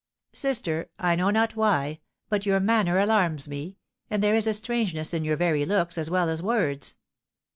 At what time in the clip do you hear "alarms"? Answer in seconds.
2.97-3.47